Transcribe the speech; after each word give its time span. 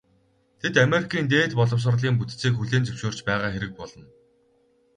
Тэд 0.61 0.73
Америкийн 0.85 1.25
дээд 1.33 1.51
боловсролын 1.59 2.15
бүтцийг 2.17 2.53
хүлээн 2.55 2.85
зөвшөөрч 2.85 3.19
байгаа 3.27 3.49
хэрэг 3.51 3.71
болно. 3.79 4.05